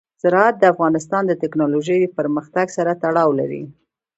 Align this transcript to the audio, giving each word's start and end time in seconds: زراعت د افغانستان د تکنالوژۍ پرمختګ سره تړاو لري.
زراعت 0.23 0.55
د 0.59 0.63
افغانستان 0.73 1.23
د 1.27 1.33
تکنالوژۍ 1.43 2.01
پرمختګ 2.17 2.67
سره 2.77 2.91
تړاو 3.03 3.29
لري. 3.39 3.63